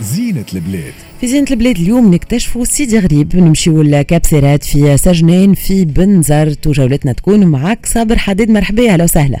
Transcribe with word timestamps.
زينة 0.00 0.44
البلاد. 0.54 0.92
في 1.20 1.26
زينة 1.26 1.46
البلاد 1.50 1.76
اليوم 1.76 2.14
نكتشفوا 2.14 2.64
سيدي 2.64 2.98
غريب 2.98 3.36
نمشيو 3.36 3.82
ل 3.82 3.90
Cap 3.90 4.15
Serrat 4.15 4.64
في 4.64 4.96
سجنان 4.96 5.54
في 5.54 5.84
بنزرت 5.84 6.66
وجولتنا 6.66 7.12
تكون 7.12 7.46
معك 7.46 7.86
صابر 7.86 8.18
حديد 8.18 8.50
مرحبا 8.50 8.92
أهلا 8.92 9.04
وسهلا. 9.04 9.40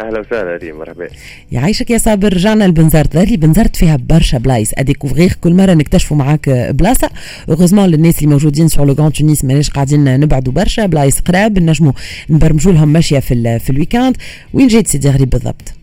أهلا 0.00 0.20
وسهلا 0.20 0.56
ريم 0.56 0.78
مرحبا. 0.78 1.08
يعيشك 1.52 1.90
يا 1.90 1.98
صابر 1.98 2.32
رجعنا 2.32 2.64
لبنزرت 2.64 3.16
d'ailleurs 3.16 3.36
بنزرت 3.36 3.76
فيها 3.76 3.96
برشا 3.96 4.38
بلايص. 4.38 4.72
à 4.78 4.83
découvrir 4.83 5.32
كل 5.40 5.54
مرة 5.54 5.74
نكتشفوا 5.74 6.16
معاك 6.16 6.50
بلاصة. 6.50 7.10
heureusement 7.48 7.88
للناس 7.88 8.18
اللي 8.18 8.30
موجودين 8.30 8.68
sur 8.68 8.86
le 8.86 8.94
Grand 8.94 9.12
Tunis 9.12 9.44
ماناش 9.44 9.70
قاعدين 9.70 10.20
نبعدوا 10.20 10.52
برشا. 10.52 10.86
بلايص 10.86 11.20
قراب 11.20 11.58
نجموا 11.58 11.92
نبرمجوا 12.30 12.72
لهم 12.72 12.88
ماشية 12.88 13.18
في, 13.18 13.58
في 13.58 13.70
ال 13.70 13.75
week-end. 13.75 14.16
وين 14.54 14.66
جيت 14.66 14.86
سيدي 14.86 15.10
غريب 15.10 15.30
بالضبط؟ 15.30 15.74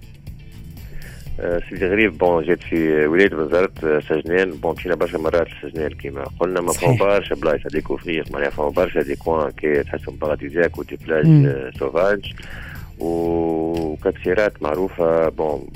آه، 1.39 1.61
سيدي 1.69 1.85
غريب 1.85 2.17
bon 2.17 2.43
جيت 2.43 2.59
في 2.69 3.07
ولاية 3.07 3.29
بنزرت 3.29 3.83
آه، 3.83 4.01
سجنان. 4.09 4.51
bon 4.51 4.75
مشينا 4.75 4.95
برشا 4.95 5.17
مرات 5.17 5.47
للسجنان 5.63 5.89
كيما 5.89 6.23
قلنا. 6.39 6.61
ما 6.61 6.71
فما 6.71 6.97
برشا 6.99 7.35
بلايص. 7.35 7.61
هذيك 7.71 7.89
وفريق 7.91 8.31
معناها 8.31 8.49
فما 8.49 8.69
برشا. 8.69 9.01
des 9.01 9.15
coins 9.15 9.51
كي 9.51 9.83
تحسهم 9.83 10.15
paradisiaques 10.15 10.77
و 10.77 10.83
des 10.83 10.99
plages 11.07 11.25
sauvages 11.79 12.33
و 12.99 13.16
Cap 13.16 13.65
Serrat 13.65 14.63
معروفة 14.63 15.29
bon 15.29 15.67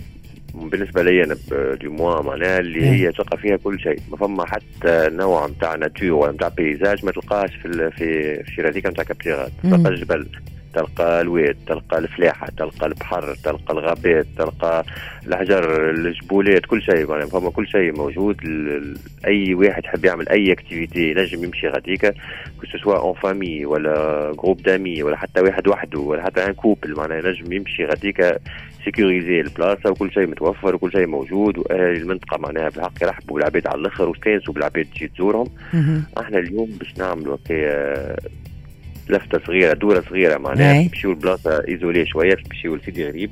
بالنسبة 0.54 1.04
لي 1.04 1.24
أنا 1.24 1.36
دي 1.82 1.88
موا 1.88 2.22
معناها 2.22 2.60
اللي 2.60 2.86
هي 2.86 3.12
تلقى 3.12 3.38
فيها 3.38 3.58
كل 3.58 3.80
شيء. 3.80 4.00
ما 4.12 4.18
فما 4.18 4.46
حتى 4.46 5.10
نوع 5.12 5.48
نتاع 5.48 5.76
nature 5.76 6.12
ولا 6.12 6.32
نتاع 6.32 6.48
paysage 6.48 7.06
ما 7.06 7.12
تلقاش 7.12 7.56
في 7.56 7.92
في 7.92 8.44
في 8.44 8.62
هذيك 8.62 8.86
نتاع 8.86 9.04
Cap 9.04 9.20
Serrat 9.20 9.52
تلقى 9.64 9.90
الجبل 9.90 10.28
تلقى 10.74 11.22
الواد 11.22 11.58
تلقى 11.68 11.98
الفلاحة 11.98 12.48
تلقى 12.58 12.86
البحر 12.88 13.36
تلقى 13.44 13.74
الغابات 13.74 14.26
تلقى 14.38 14.86
الحجر 15.28 15.90
الجبولات 15.90 16.66
كل 16.66 16.82
شيء 16.82 17.10
يعني 17.10 17.28
فما 17.28 17.50
كل 17.50 17.68
شيء 17.68 17.98
موجود 17.98 18.38
أي 19.28 19.54
واحد 19.54 19.86
يحب 19.86 20.06
يعمل 20.06 20.30
أي 20.30 20.52
activité 20.52 21.14
نجم 21.14 21.44
يمشي 21.44 21.68
غاديكا 21.68 22.14
soit 22.84 22.98
en 22.98 23.14
famille 23.14 23.66
ولا 23.66 24.32
groupe 24.44 24.64
d'amis 24.64 25.04
ولا 25.04 25.18
حتى 25.18 25.42
واحد 25.42 25.68
وحده 25.68 26.00
ولا 26.00 26.24
حتى 26.24 26.46
en 26.46 26.54
couple 26.54 26.96
معناها 26.96 27.22
نجم 27.22 27.54
يمشي 27.54 27.86
غاديكا 27.86 28.38
sécurisée 28.86 29.42
البلاصة 29.42 29.90
وكل 29.90 30.12
شيء 30.12 30.28
متوفر 30.28 30.76
وكل 30.76 30.92
شيء 30.92 31.08
موجود 31.08 31.58
واهل 31.58 31.96
المنطقة 31.96 32.38
معناها 32.38 32.70
بالحق 32.70 32.94
يرحبوا 33.02 33.36
بالعباد 33.36 33.68
على 33.68 33.82
الآخر 33.82 34.10
واستانسوا 34.10 34.54
بالعباد 34.54 34.86
تجي 34.96 35.08
تزورهم. 35.08 35.48
إحنا 36.20 36.40
اليوم 36.40 36.70
باش 36.80 36.98
نعملوا 36.98 37.36
هكايا 37.46 38.16
لفتة 39.12 39.40
صغيرة 39.48 39.74
دوره 39.74 40.04
صغيرة 40.10 40.38
معناها 40.38 40.74
نمشيو 40.84 41.12
لبلاصه 41.12 41.64
isolée 41.68 42.06
شوية 42.06 42.38
نمشيو 42.46 42.76
لسيدي 42.76 43.08
غريب. 43.08 43.32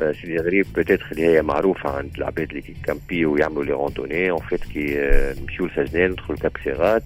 آه 0.00 0.12
سيدي 0.12 0.36
غريب 0.36 0.66
peut-être 0.76 1.12
اللي 1.12 1.26
هي 1.26 1.42
معروفة 1.42 1.90
عند 1.90 2.10
العباد 2.18 2.48
اللي 2.50 2.62
camper 2.84 3.26
ويعملوا 3.26 3.64
les 3.64 3.72
randonnées 3.72 4.30
en 4.30 4.38
fait 4.48 4.64
كي 4.64 4.98
آه 4.98 5.34
نمشيو 5.40 5.66
لسجنان 5.66 6.10
ندخلوا 6.10 6.38
Cap 6.38 6.59
Serrat 6.59 7.02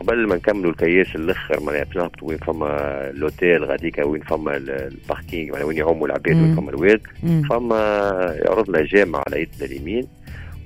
قبل 0.00 0.26
ما 0.28 0.36
نكملوا 0.36 0.70
الكياس 0.70 1.16
الأخر 1.16 1.60
معناها 1.60 1.84
باش 1.84 1.96
نهبطوا 1.96 2.28
وين 2.28 2.38
فما 2.38 2.70
الأوتيل 3.10 3.64
غاديكا 3.64 4.04
وين 4.04 4.22
فما 4.22 4.56
ال 4.56 4.68
parking 4.68 5.52
معناها 5.52 5.66
وين 5.66 5.76
يعوموا 5.76 6.06
العباد 6.06 6.34
وين 6.36 6.54
فما 6.56 6.70
الواد 6.70 7.00
فما 7.50 7.78
يعرض 8.44 8.70
لنا 8.70 8.82
جامع 8.84 9.22
على 9.26 9.40
يدنا 9.42 9.64
اليمين. 9.72 10.06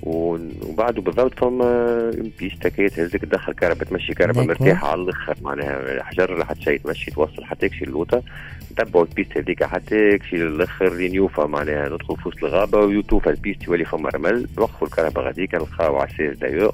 وبعده 0.03 1.01
بالضبط 1.01 1.39
فما 1.39 2.11
piste 2.39 2.69
كي 2.69 2.89
تهزك 2.89 3.21
تدخل 3.21 3.53
كرهبة 3.53 3.83
تمشي 3.83 4.13
كرهبة 4.13 4.45
مرتاحة 4.45 4.87
على 4.91 5.01
الآخر 5.01 5.35
معناها 5.41 6.03
حجر 6.03 6.45
حتى 6.45 6.61
شيء 6.61 6.77
تمشي 6.77 7.11
توصل 7.11 7.43
حتى 7.45 7.65
يكشي 7.65 7.85
اللوطه 7.85 8.23
نتبعوا 8.71 9.05
ال 9.05 9.10
piste 9.10 9.37
هذيك 9.37 9.63
حتى 9.63 10.09
يكشي 10.09 10.37
للآخر 10.37 10.93
لين 10.93 11.15
يوفى 11.15 11.41
معناها 11.41 11.89
ندخل 11.89 12.17
في 12.17 12.27
وسط 12.27 12.43
الغابة 12.43 12.79
ويوتوفى 12.79 13.29
ال 13.29 13.35
piste 13.35 13.63
يولي 13.67 13.85
فما 13.85 14.09
رمل. 14.09 14.47
نوقفوا 14.57 14.87
الكرهبة 14.87 15.25
غاديك 15.25 15.55
نلقاو 15.55 15.97
عساس 15.97 16.37
دايوغ. 16.37 16.71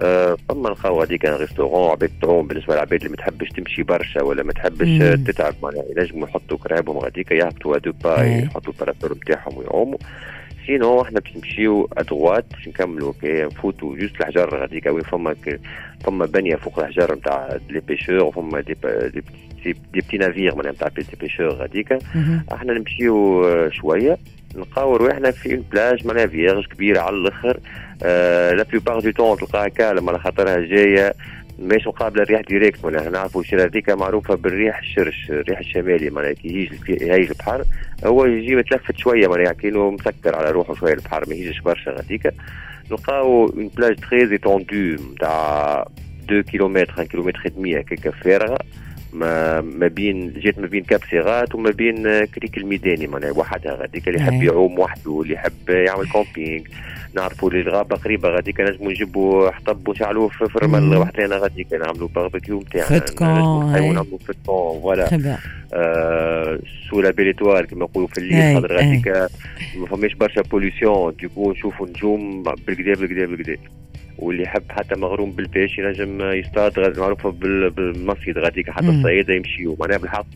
آه 0.00 0.36
فما 0.48 0.68
نلقاو 0.68 1.00
غاديك 1.00 1.24
restaurant 1.24 1.90
عباد 1.90 2.10
تروم 2.22 2.46
بالنسبة 2.46 2.74
للعباد 2.74 3.00
اللي 3.00 3.08
ما 3.08 3.16
تحبش 3.16 3.48
تمشي 3.48 3.82
برشا 3.82 4.22
ولا 4.22 4.42
ما 4.42 4.52
تحبش 4.52 4.88
تتعب 5.26 5.54
معناها 5.62 5.84
ينجموا 5.96 6.28
يحطوا 6.28 6.58
كرهبهم 6.58 6.98
غاديك 6.98 7.30
يهبطوا 7.30 7.78
deux 7.78 7.92
pas 8.04 8.22
يحطوا 8.24 8.72
ال 8.72 8.77
parasol 8.77 9.12
نتاعهم 9.12 9.58
ويعوموا. 9.58 9.98
sinon 10.66 11.02
إحنا 11.02 11.20
باش 11.20 11.36
نمشيو 11.36 11.88
à 11.96 12.03
droite 12.03 12.44
باش 12.52 12.68
نكملوا 12.68 13.12
كي 13.20 13.42
نفوتوا 13.42 13.96
juste 13.96 14.20
الحجر 14.20 14.60
غاديك 14.60 14.86
وين 14.86 15.02
فما 15.02 15.34
فما 16.04 16.26
بنيه 16.26 16.56
فوق 16.56 16.78
الحجر 16.78 17.14
نتاع 17.14 17.58
les 17.70 17.80
pêcheurs 17.80 18.22
وفما 18.22 18.60
des 18.60 18.76
des 19.64 19.74
petits 19.94 20.16
navires 20.16 20.54
معناها 20.54 20.72
نتاع 20.72 20.88
des 20.88 21.04
pêcheurs 21.20 21.48
غاديك 21.48 21.98
إحنا 22.52 22.72
نمشيو 22.72 23.42
شوية 23.70 24.18
نلقاو 24.56 24.96
رواحنا 24.96 25.30
في 25.30 25.62
بلاج 25.72 26.06
معناها 26.06 26.26
vierge 26.26 26.66
كبيرة 26.66 27.00
على 27.00 27.16
الآخر. 27.16 27.60
la 28.56 28.62
plupart 28.62 29.00
du 29.00 29.10
temps 29.10 29.36
تلقاها 29.36 29.68
calme 29.68 30.08
على 30.08 30.18
خاطرها 30.18 30.60
جاية. 30.60 31.14
مش 31.62 31.86
مقابله 31.86 32.22
الريح 32.22 32.40
directe 32.40 32.84
معناها 32.84 33.10
نعرفوا 33.10 33.42
هذيك 33.52 33.90
معروفة 33.90 34.34
بالريح 34.34 34.78
الشرش 34.78 35.30
الريح 35.30 35.58
الشمالي 35.58 36.10
معناها 36.10 36.32
كي 36.32 36.48
يجي 36.48 36.78
يهيج 36.88 37.28
البحر 37.30 37.64
هو 38.04 38.24
يجي 38.24 38.54
متلفت 38.56 38.96
شوية 38.96 39.28
معناها 39.28 39.52
كأنه 39.52 39.90
مسكر 39.90 40.36
على 40.36 40.50
روحه 40.50 40.74
شوية 40.74 40.94
البحر 40.94 41.24
ما 41.28 41.52
برشا 41.64 41.90
غاديك 41.90 42.34
نلقاو 42.90 43.46
une 43.46 43.70
plage 43.76 43.96
très 43.96 44.32
étendue 44.32 44.96
نتاع 45.14 45.86
2 46.24 46.42
كيلومتر 46.42 46.94
1 46.98 47.08
كيلومتر 47.08 47.40
و 47.46 47.53
demi 47.53 47.80
هكاك 47.80 48.08
فارغة. 48.08 48.58
ما 49.12 49.60
ما 49.60 49.86
بين 49.88 50.32
جات 50.32 50.58
ما 50.58 50.66
بين 50.66 50.82
كاب 50.82 51.06
سيراط 51.06 51.54
وما 51.54 51.70
بين 51.70 52.24
كريك 52.24 52.58
الميداني. 52.58 53.06
معناها 53.06 53.30
وحدها 53.30 53.74
غاديك 53.74 54.08
اللي 54.08 54.18
يحب 54.18 54.42
يعوم 54.42 54.78
وحده 54.78 55.20
اللي 55.22 55.34
يحب 55.34 55.68
يعمل 55.68 56.08
camping 56.08 56.62
نعرفوا 57.14 57.50
اللي 57.50 57.60
الغابة 57.60 57.96
قريبة 57.96 58.28
غاديك 58.28 58.60
نجموا 58.60 58.90
نجيبوا 58.90 59.50
حطب 59.50 59.88
ونشعلوه 59.88 60.28
في 60.28 60.42
الرمل 60.42 60.96
وحدنا 60.96 61.36
غاديك 61.36 61.72
نعملوا 61.72 62.08
باربيكيو 62.08 62.60
نتاعنا 62.60 62.88
نعملوا 63.92 64.18
feu 64.18 64.23
de 64.23 64.27
camp 64.27 64.34
voilà 64.46 65.38
آه 65.74 66.58
sous 66.90 67.00
la 67.00 67.10
belle 67.10 67.26
étoile 67.26 67.66
كما 67.66 67.80
نقولوا 67.84 68.08
في 68.08 68.18
الليل 68.18 68.54
خاطر 68.54 68.76
غاديك 68.76 69.08
ما 69.76 69.86
فماش 69.86 70.14
برشا 70.14 70.42
pollution 70.42 71.14
du 71.20 71.31
coup 71.31 71.52
نشوفوا 71.52 71.86
نجوم 71.86 72.42
بالكدا 72.42 72.94
بالكدا 72.94 73.26
بالكدا 73.26 73.56
واللي 74.18 74.42
يحب 74.42 74.62
حتى 74.70 74.94
مغروم 74.94 75.30
بال 75.30 75.44
pêche 75.44 75.78
ينجم 75.78 76.22
يصطاد 76.22 76.98
معروفة 76.98 77.30
بالمصيد 77.76 78.38
غاديك 78.38 78.70
حتى 78.70 78.88
الصيادة 78.88 79.34
يمشيو. 79.34 79.76
معناها 79.80 79.98
بالحق 79.98 80.26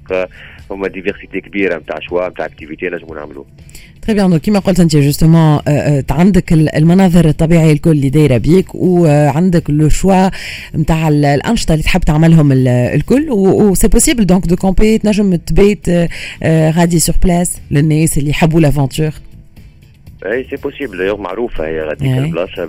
هما 0.70 0.88
diversité 0.88 1.40
كبيرة 1.40 1.78
نتاع 1.78 2.00
choix 2.00 2.28
نتاع 2.28 2.46
activités 2.46 2.86
نجموا 2.86 3.16
نعملوه. 3.16 3.46
très 4.02 4.14
bien 4.14 4.36
كيما 4.38 4.58
قلت 4.58 4.80
أنت 4.80 4.96
justement 4.96 5.60
عندك 6.10 6.52
المناظر 6.52 7.28
الطبيعية 7.28 7.72
الكل 7.72 7.90
اللي 7.90 8.08
دايرة 8.08 8.36
بيك 8.36 8.74
وعندك 8.74 9.70
le 9.70 9.88
choix 9.88 10.28
نتاع 10.74 11.08
الأنشطة 11.08 11.72
اللي 11.72 11.84
تحب 11.84 12.00
تعملهم 12.00 12.52
الكل 12.66 13.30
و 13.30 13.40
c'est 13.40 13.88
possible 13.88 14.26
donc 14.26 14.46
de 14.46 14.56
camper 14.56 14.98
تنجم 14.98 15.34
تبيت 15.34 15.88
غادي 16.44 16.98
sur 16.98 17.16
place 17.24 17.60
للناس 17.70 18.18
اللي 18.18 18.30
يحبوا 18.30 18.60
l'aventure 18.60 19.10
et 20.32 20.44
c'est 20.50 20.56
possible 20.56 20.98
d'ailleurs 20.98 21.20
معروفه 21.20 21.66
هي 21.66 21.80
غاديك 21.82 22.18
البلاصه 22.18 22.64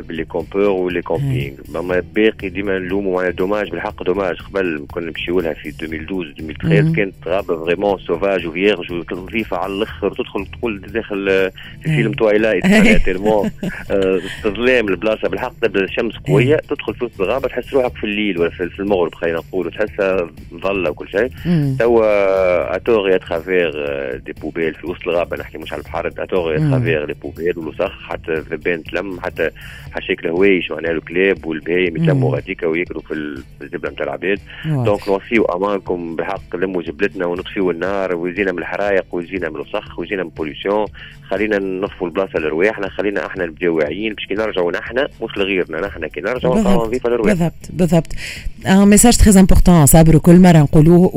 ب 0.00 0.06
les 0.06 0.24
campeurs 0.24 0.62
و 0.68 0.76
les 0.76 1.02
camping 1.02 1.54
اما 1.76 2.02
باقي 2.14 2.48
ديما 2.48 2.78
نلوموا 2.78 3.14
معناها 3.16 3.30
dommage 3.32 3.70
بالحق 3.70 4.02
dommage 4.02 4.36
قبل 4.40 4.86
كنا 4.90 5.06
نمشيو 5.06 5.40
لها 5.40 5.52
في 5.54 5.68
2012 5.68 6.30
2013 6.30 6.96
كانت 6.96 7.14
غابه 7.26 7.64
vraiment 7.64 7.98
sauvage 7.98 8.46
و 8.46 8.53
vierge 8.53 8.92
ونظيفه 8.92 9.56
على 9.56 9.72
الآخر 9.72 10.10
تدخل 10.14 10.46
تقول 10.58 10.80
داخل 10.80 11.26
في 11.82 11.96
فيلم 11.96 12.12
تويلايت 12.12 12.66
tellement 13.04 13.50
استظلام 13.90 14.88
البلاصه 14.88 15.28
بالحق 15.28 15.52
تبدا 15.62 15.84
الشمس 15.84 16.14
قويه 16.16 16.56
تدخل 16.56 16.94
في 16.94 17.04
وسط 17.04 17.20
الغابه 17.20 17.48
تحس 17.48 17.74
روحك 17.74 17.96
في 17.96 18.04
الليل 18.04 18.38
ولا 18.38 18.50
في 18.50 18.80
المغرب 18.80 19.14
خلينا 19.14 19.38
نقولوا 19.38 19.70
تحسها 19.70 20.30
مظله 20.52 20.90
وكل 20.90 21.08
شيء 21.08 21.28
توا 21.78 22.76
à 22.76 22.84
tort 22.84 23.14
et 23.16 23.27
à 23.27 23.32
travers 23.32 23.70
des 24.26 24.32
poubelles 24.32 24.74
في 24.74 24.86
وسط 24.86 25.08
الغابه 25.08 25.36
نحكي 25.36 25.58
مش 25.58 25.72
على 25.72 25.82
البحر 25.82 26.06
à 26.18 26.26
tort 26.26 26.56
et 26.56 26.65
à 26.65 26.69
travers 26.69 26.99
les 27.04 27.14
poubelles 27.14 27.58
والوسخ 27.58 28.02
حتى 28.02 28.32
الذبان 28.32 28.82
تلم 28.82 29.20
حتى 29.20 29.50
حشيك 29.92 30.24
الهوايش 30.24 30.70
معناها 30.70 30.92
الكلاب 30.92 31.46
والبهايم 31.46 31.96
يتلموا 31.96 32.34
غاديكا 32.36 32.66
وياكلوا 32.66 33.02
في 33.02 33.14
الزبلة 33.62 33.90
نتاع 33.90 34.04
العباد. 34.04 34.38
donc 34.66 35.08
نوصيو 35.08 35.44
امانكم 35.44 36.16
بحق 36.16 36.56
لموا 36.56 36.82
زبلتنا 36.82 37.26
ونطفيو 37.26 37.70
النار 37.70 38.14
ويجينا 38.16 38.52
من 38.52 38.58
الحرايق 38.58 39.04
ويجينا 39.12 39.48
من 39.48 39.56
الوسخ 39.56 39.98
ويجينا 39.98 40.22
من 40.22 40.28
ال 40.28 40.34
pollution 40.34 40.86
خلينا 41.30 41.58
ننظفوا 41.58 42.06
البلاصه 42.06 42.38
لرواحنا 42.38 42.88
خلينا 42.88 43.26
إحنا 43.26 43.46
نبداو 43.46 43.76
واعيين 43.76 44.14
باش 44.14 44.26
كي 44.26 44.34
نرجعوا 44.34 44.72
نحن 44.72 44.98
مش 44.98 45.36
لغيرنا 45.36 45.80
نحن 45.86 46.06
كي 46.06 46.20
نرجعوا 46.20 46.58
نلقاو 46.58 46.86
نظيفه 46.86 47.08
لرواحنا 47.08 47.32
بالضبط 47.32 47.52
بالضبط. 47.72 48.06
un 48.66 48.88
message 48.88 49.16
très 49.16 49.40
important 49.40 49.86
صابر 49.86 50.18
كل 50.18 50.40
مره 50.40 50.58
نقولوه 50.58 51.10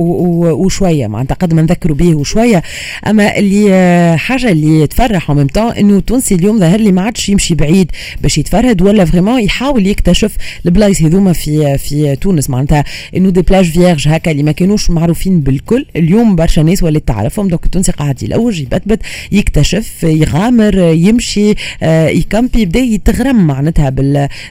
وشويه 0.53 1.07
معناتها 1.07 1.35
قد 1.35 1.53
ما 1.53 1.61
نذكروا 1.61 1.97
به 1.97 2.15
وشويه 2.15 2.61
اما 3.07 3.37
اللي 3.37 4.15
حاجة 4.17 4.51
اللي 4.51 4.87
تفرح 4.87 5.31
quand 5.31 5.37
même 5.37 5.47
إنه 5.79 5.97
التونسي 5.97 6.35
اليوم 6.35 6.59
ظهر 6.59 6.79
لي 6.79 6.91
ما 6.91 7.01
عادش 7.01 7.29
يمشي 7.29 7.55
بعيد 7.55 7.91
باش 8.21 8.37
يتفرهد 8.37 8.81
ولا 8.81 9.05
vraiment 9.05 9.41
يحاول 9.41 9.87
يكتشف 9.87 10.37
البلايص 10.65 11.01
هذوما 11.01 11.33
في 11.33 11.77
في 11.77 12.15
تونس. 12.15 12.49
معناتها 12.49 12.83
إنه 13.15 13.29
des 13.29 13.41
plages 13.41 13.71
vierges 13.71 14.07
هكا 14.07 14.31
اللي 14.31 14.43
ما 14.43 14.51
كانوش 14.51 14.89
معروفين 14.89 15.41
بالكل. 15.41 15.85
اليوم 15.95 16.35
برشا 16.35 16.61
ناس 16.61 16.83
ولات 16.83 17.07
تعرفهم. 17.07 17.47
donc 17.47 17.65
التونسي 17.65 17.91
قاعد 17.91 18.23
يلوج 18.23 18.59
يبتبت 18.59 18.99
يكتشف 19.31 20.03
يغامر 20.03 20.77
يمشي 20.77 21.53
آه، 21.83 22.07
يكمبي 22.07 22.61
يبدأ 22.61 22.79
يتغرم 22.79 23.47
معناتها 23.47 23.89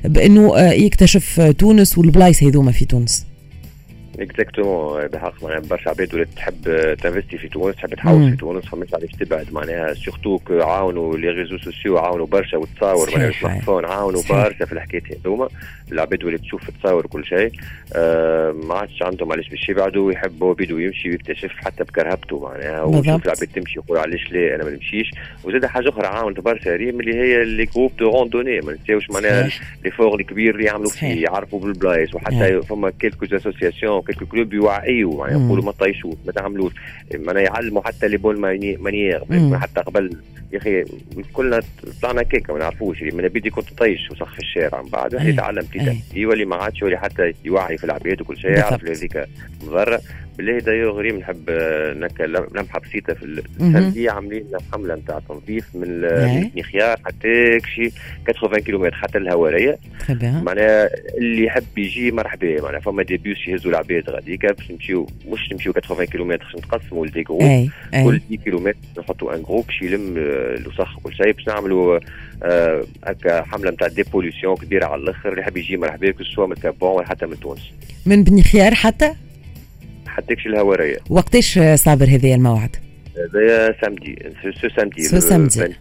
بإنه 0.04 0.56
آه، 0.56 0.72
يكتشف 0.72 1.40
تونس 1.58 1.98
والبلايص 1.98 2.42
هذوما 2.42 2.72
في 2.72 2.84
تونس. 2.84 3.31
exactement 4.20 5.06
بحق 5.06 5.42
معناها 5.42 5.60
برشا 5.60 5.90
عباد 5.90 6.14
ولات 6.14 6.28
تحب 6.36 6.94
تنفستي 6.94 7.38
في 7.38 7.48
تونس 7.48 7.76
تحب 7.76 7.94
تحوس 7.94 8.30
في 8.30 8.36
تونس 8.36 8.64
فماش 8.64 8.94
علاش 8.94 9.10
تبعد 9.10 9.52
معناها 9.52 9.94
surtout 9.94 10.38
que 10.38 10.60
عاونوا 10.60 11.16
les 11.16 11.28
réseaux 11.28 11.58
sociaux 11.58 11.98
عاونوا 11.98 12.26
برشا 12.26 12.56
وتصاور 12.56 13.10
معناها 13.10 13.28
ال 13.28 13.62
smartphone 13.62 13.84
عاونوا 13.84 14.22
برشا 14.30 14.64
في 14.64 14.72
الحكايات 14.72 15.02
هذوما 15.12 15.48
العباد 15.92 16.24
ولات 16.24 16.40
تشوف 16.40 16.70
تصاور 16.70 17.06
كل 17.06 17.24
شيء 17.24 17.52
آه 17.96 18.52
ما 18.52 18.74
عادش 18.74 19.02
عندهم 19.02 19.32
علاش 19.32 19.48
باش 19.48 19.68
يبعدوا 19.68 20.12
يحبوا 20.12 20.54
بيدو 20.54 20.78
يمشي 20.78 21.10
ويكتشف 21.10 21.50
حتى 21.56 21.84
بكرهبته 21.84 22.40
معناها 22.40 22.82
ويشوف 22.82 23.24
العباد 23.24 23.48
تمشي 23.54 23.78
يقول 23.78 23.98
علاش 23.98 24.32
لا 24.32 24.54
أنا 24.54 24.64
ما 24.64 24.70
نمشيش 24.70 25.10
وزاد 25.44 25.66
حاجة 25.66 25.88
أخرى 25.88 26.06
عاونت 26.06 26.40
برشا 26.40 26.76
ريم 26.76 27.00
اللي 27.00 27.14
هي 27.14 27.44
les 27.44 27.64
groupes 27.64 27.96
de 27.96 28.10
randonnée 28.10 28.60
ما 28.60 28.72
نساوش 28.72 29.10
معناها 29.10 29.50
l'effort 29.84 30.20
الكبير 30.20 30.54
اللي 30.54 30.64
يعملوا 30.64 30.90
فيه 30.90 31.24
يعرفوا 31.24 31.60
بالبلايص 31.60 32.14
وحتى 32.14 32.62
فما 32.62 32.90
quelques 32.90 33.26
associations 33.36 34.01
quelques 34.02 34.26
clubs 34.26 34.52
يوعيوا 34.52 35.18
معناها 35.18 35.46
يقولوا 35.46 35.64
ما 35.64 35.72
تطيشوش 35.72 36.14
ما 36.26 36.32
تعملوش. 36.32 36.72
معناها 37.14 37.42
يعلموا 37.42 37.82
حتى 37.82 38.08
les 38.08 38.16
bonnes 38.16 38.40
manières 38.80 39.24
حتى 39.58 39.80
قبل 39.80 40.16
يا 40.52 40.58
أخي 40.58 40.84
كلنا 41.32 41.60
طلعنا 42.02 42.22
كيكة 42.22 42.52
ما 42.52 42.58
نعرفوش. 42.58 43.02
أنا 43.02 43.28
بيدي 43.28 43.50
كنت 43.50 43.78
طيش 43.78 44.10
وسخ 44.10 44.36
الشارع 44.38 44.82
من 44.82 44.88
بعد 44.88 45.14
واحد 45.14 45.26
يتعلم 45.28 45.62
تيتا 45.62 45.96
يولي 46.14 46.44
ما 46.44 46.56
عادش 46.56 46.82
يولي 46.82 46.96
حتى 46.96 47.32
يوعي 47.44 47.78
في 47.78 47.84
العباد 47.84 48.20
وكل 48.20 48.36
شيء 48.36 48.50
يعرف 48.50 48.84
هذيك 48.84 49.24
مضرة. 49.66 50.00
بالله 50.38 50.90
ريم 50.90 51.18
نحب 51.18 51.50
نكا 51.96 52.22
لمحه 52.22 52.80
بسيطة 52.80 53.14
في 53.14 53.24
ce 53.24 53.46
samedi 53.46 54.10
عاملين 54.10 54.44
حملة 54.72 54.94
نتاع 54.94 55.20
تنظيف 55.28 55.64
من 55.74 56.62
خيار 56.62 57.00
حتى 57.04 57.58
شي 57.74 57.90
80 58.40 58.60
كيلومتر 58.60 58.94
حتى 58.94 59.18
الهوارية. 59.18 59.78
معناها 60.22 60.88
اللي 61.18 61.44
يحب 61.44 61.78
يجي 61.78 62.10
مرحبا 62.10 62.62
معناها 62.62 62.80
فما 62.80 63.02
des 63.02 63.16
bus 63.16 63.48
يهزوا 63.48 63.70
العباد 63.70 64.10
غاديكا 64.10 64.52
باش 64.52 64.70
نمشيو 64.70 65.06
مش 65.28 65.52
نمشيو 65.52 65.72
80 65.72 66.06
كيلومتر 66.06 66.44
باش 66.44 66.56
نتقسموا 66.56 67.06
ل 67.06 67.10
des 67.10 67.22
groupes 67.22 67.42
كل 67.90 68.20
10 68.30 68.36
كيلومتر 68.44 68.76
نحطوا 68.98 69.34
un 69.34 69.42
groupe 69.42 69.66
باش 69.66 69.82
يلم 69.82 70.14
الوسخ 70.16 70.98
وكل 70.98 71.14
شيء 71.14 71.32
باش 71.32 71.48
نعملوا 71.48 71.98
هكا 73.04 73.42
حملة 73.42 73.70
نتاع 73.70 73.88
dépollution 73.88 74.56
كبيرة 74.56 74.86
على 74.86 75.02
الآخر. 75.02 75.28
اللي 75.28 75.40
يحب 75.40 75.56
يجي 75.56 75.76
مرحبا 75.76 76.10
بك 76.10 76.22
سواء 76.22 76.46
من 76.46 76.54
كابون 76.54 77.06
حتى 77.06 77.26
من 77.26 77.40
تونس. 77.40 77.72
من 78.06 78.24
بني 78.24 78.42
خيار 78.42 78.74
حتى؟ 78.74 79.14
حتىكش 80.16 80.46
الهواريه 80.46 80.96
وقتاش 81.10 81.58
صابر 81.74 82.08
هذا 82.08 82.34
الموعد؟ 82.34 82.76
هذا 83.16 83.74
samedi 83.80 84.18
ce 84.62 84.68
samedi 84.76 85.02
ce 85.02 85.20
samedi. 85.20 85.74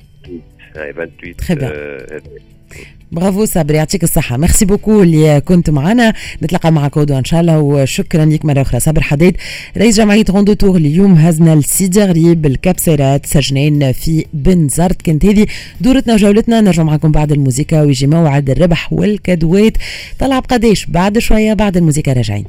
28 0.74 1.36
تخي 1.36 1.56
برافو 3.12 3.46
صابر 3.46 3.76
يعطيك 3.76 4.04
الصحة. 4.04 4.38
merci 4.38 4.66
beaucoup 4.66 5.04
اللي 5.04 5.42
كنت 5.42 5.70
معنا. 5.70 6.14
نتلقى 6.44 6.72
مع 6.72 6.88
كودو 6.88 7.18
إن 7.18 7.24
شاء 7.24 7.42
الله. 7.42 7.60
وشكرا 7.60 8.26
لك 8.26 8.46
مرة 8.46 8.62
أخرى. 8.62 8.80
صابر 8.80 9.02
حديد 9.02 9.38
رئيس 9.78 9.98
جمعية 9.98 10.26
روندو 10.30 10.54
تور 10.54 10.76
اليوم 10.76 11.14
هزنا 11.14 11.56
لسيدي 11.56 12.04
غريب 12.04 12.46
الكابسيرات 12.46 13.26
سجنين 13.26 13.92
في 13.92 14.26
بنزرت 14.34 15.02
كانت 15.02 15.26
هذه 15.26 15.48
دورتنا 15.82 16.14
وجولتنا. 16.14 16.62
نرجع 16.62 16.84
معكم 16.84 17.12
بعد 17.12 17.32
الموسيقى. 17.32 17.78
ويجي 17.78 18.08
موعد 18.08 18.50
الربح 18.50 18.94
والكادوات. 18.94 19.78
طلع 20.20 20.40
بقديش 20.40 20.86
بعد 20.86 21.20
شوية 21.20 21.54
بعد 21.54 21.78
الموسيقى 21.78 22.14
راجعين. 22.14 22.46